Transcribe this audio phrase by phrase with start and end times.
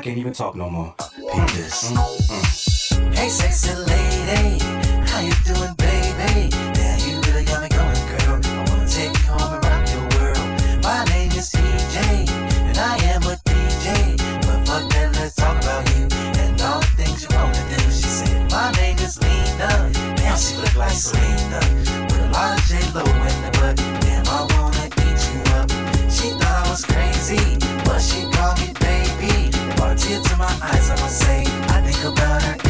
[0.00, 0.94] can't even talk no more.
[1.16, 1.90] Peep this.
[1.90, 3.14] Mm, mm.
[3.14, 4.62] Hey, sexy lady,
[5.10, 6.48] how you doing, baby?
[6.78, 8.38] Yeah, you really got me going, girl.
[8.38, 10.82] I wanna take you home and rock your world.
[10.82, 12.30] My name is CJ,
[12.70, 14.16] and I am a DJ.
[14.46, 16.06] But fuck that, let's talk about you
[16.38, 17.82] and all the things you wanna do.
[17.90, 19.90] She said, My name is Lena.
[20.22, 21.60] Now she look like Selena
[22.06, 23.76] with a lot of J Lo in the butt.
[24.06, 25.68] Damn, I wanna eat you up.
[26.08, 29.49] She thought I was crazy, but she called me baby.
[29.80, 32.69] Tear to my eyes, I'ma say, I think about her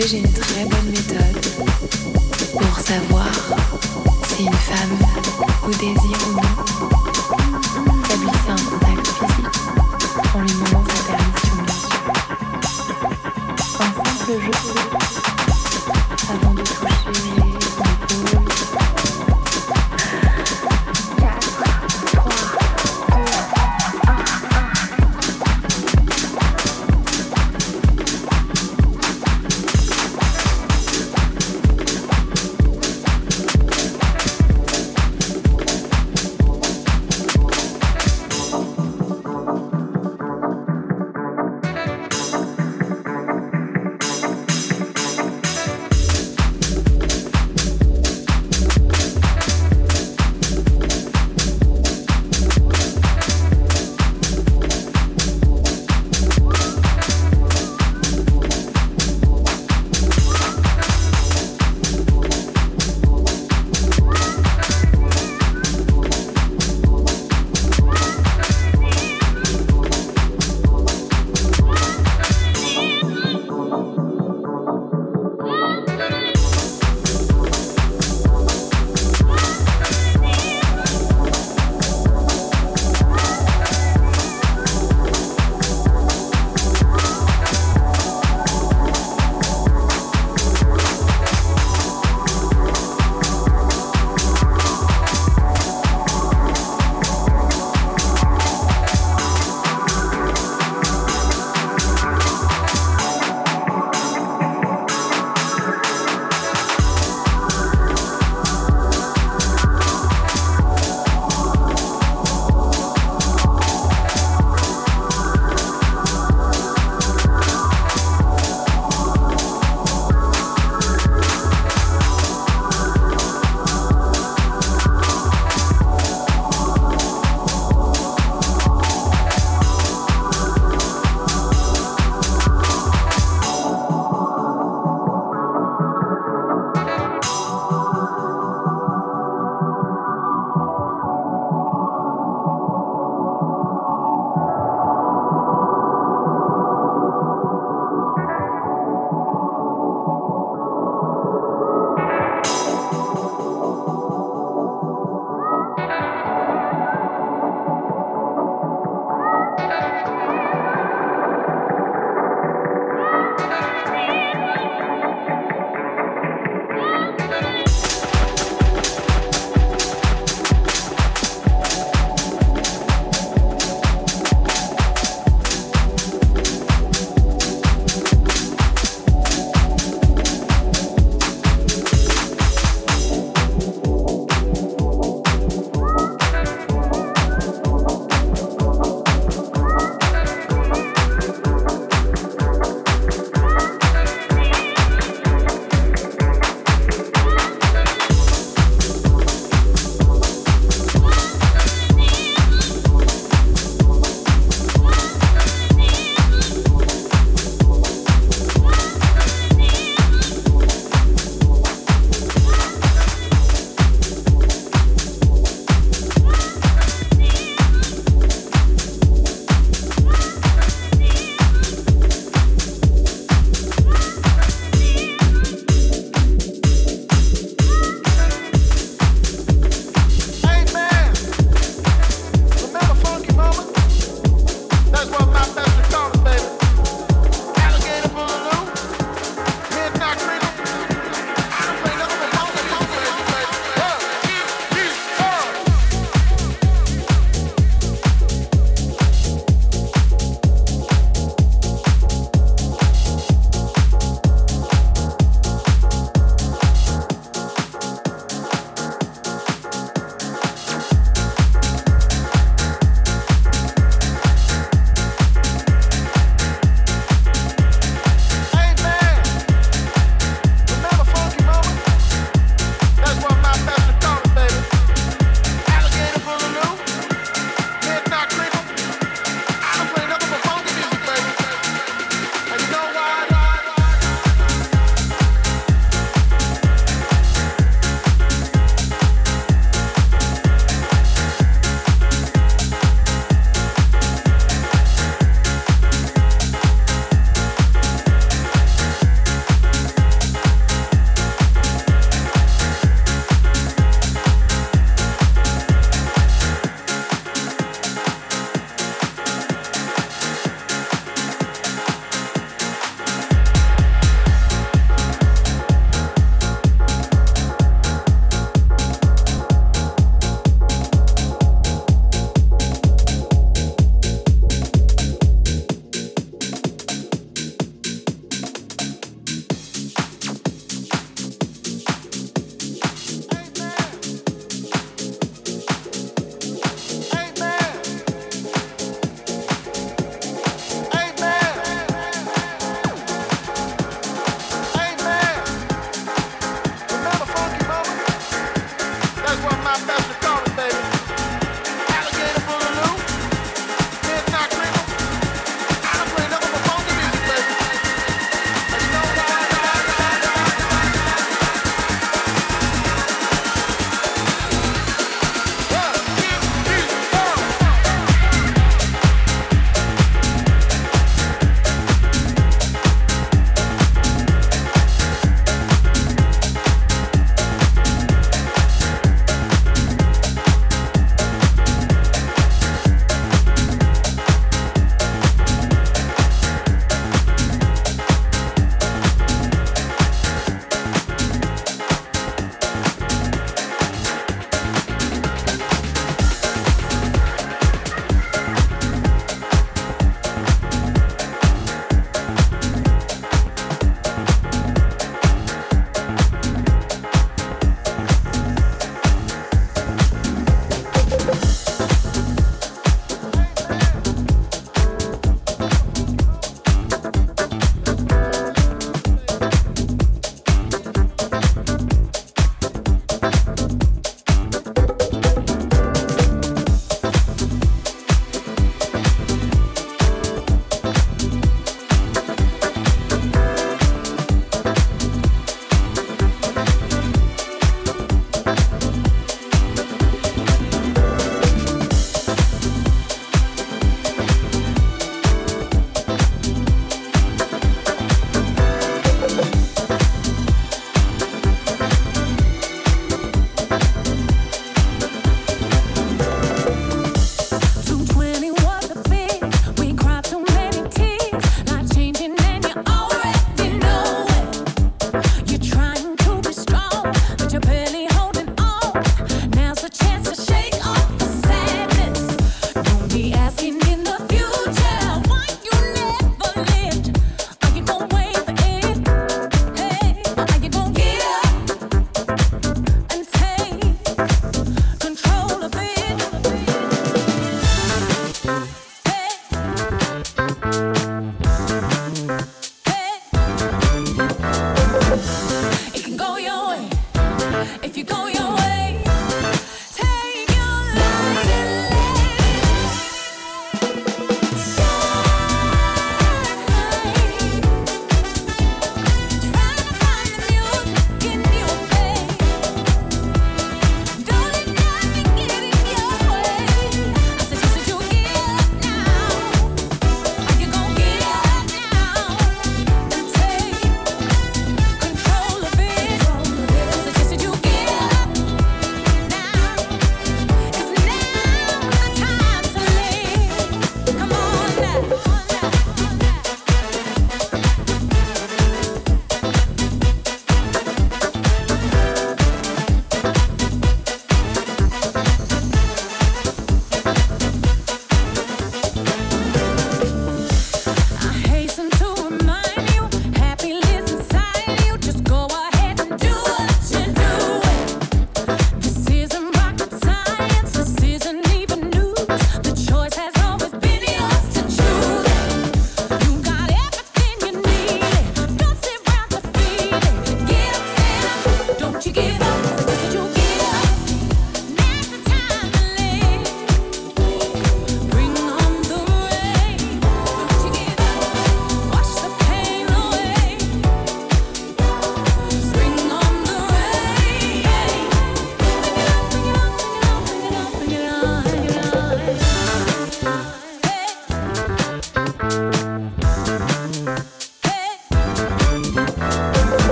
[0.00, 0.79] savez, j'ai une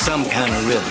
[0.00, 0.89] some kind of rhythm.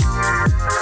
[0.00, 0.81] Música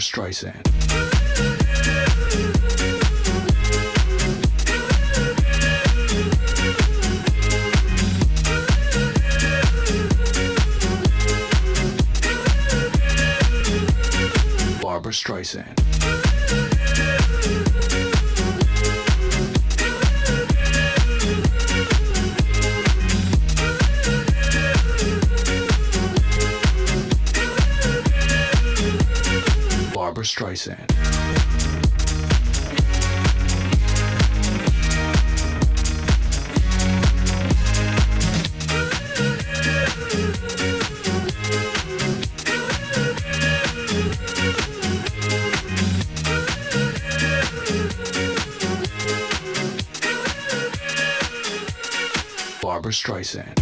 [0.00, 0.64] Streisand.
[30.58, 30.76] Streisand.
[52.60, 53.57] Barbra Streisand.